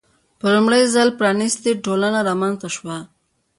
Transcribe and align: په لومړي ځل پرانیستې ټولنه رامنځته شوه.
په 0.39 0.45
لومړي 0.53 0.83
ځل 0.93 1.07
پرانیستې 1.19 1.71
ټولنه 1.85 2.19
رامنځته 2.29 2.69
شوه. 2.75 2.97